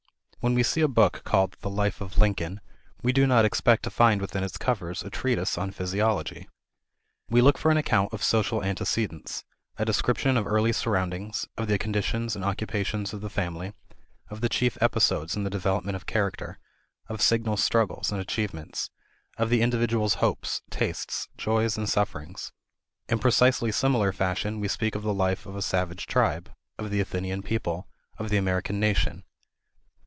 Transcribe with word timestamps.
When 0.41 0.55
we 0.55 0.63
see 0.63 0.81
a 0.81 0.87
book 0.87 1.21
called 1.23 1.55
the 1.61 1.69
Life 1.69 2.01
of 2.01 2.17
Lincoln 2.17 2.61
we 3.03 3.13
do 3.13 3.27
not 3.27 3.45
expect 3.45 3.83
to 3.83 3.91
find 3.91 4.19
within 4.19 4.43
its 4.43 4.57
covers 4.57 5.03
a 5.03 5.11
treatise 5.11 5.55
on 5.55 5.69
physiology. 5.69 6.49
We 7.29 7.41
look 7.43 7.59
for 7.59 7.69
an 7.69 7.77
account 7.77 8.11
of 8.11 8.23
social 8.23 8.63
antecedents; 8.63 9.43
a 9.77 9.85
description 9.85 10.37
of 10.37 10.47
early 10.47 10.71
surroundings, 10.73 11.45
of 11.57 11.67
the 11.67 11.77
conditions 11.77 12.35
and 12.35 12.43
occupation 12.43 13.01
of 13.13 13.21
the 13.21 13.29
family; 13.29 13.73
of 14.31 14.41
the 14.41 14.49
chief 14.49 14.79
episodes 14.81 15.35
in 15.35 15.43
the 15.43 15.51
development 15.51 15.95
of 15.95 16.07
character; 16.07 16.57
of 17.07 17.21
signal 17.21 17.55
struggles 17.55 18.11
and 18.11 18.19
achievements; 18.19 18.89
of 19.37 19.51
the 19.51 19.61
individual's 19.61 20.15
hopes, 20.15 20.63
tastes, 20.71 21.29
joys 21.37 21.77
and 21.77 21.87
sufferings. 21.87 22.51
In 23.09 23.19
precisely 23.19 23.71
similar 23.71 24.11
fashion 24.11 24.59
we 24.59 24.67
speak 24.67 24.95
of 24.95 25.03
the 25.03 25.13
life 25.13 25.45
of 25.45 25.55
a 25.55 25.61
savage 25.61 26.07
tribe, 26.07 26.51
of 26.79 26.89
the 26.89 26.99
Athenian 26.99 27.43
people, 27.43 27.87
of 28.17 28.29
the 28.29 28.37
American 28.37 28.79
nation. 28.79 29.23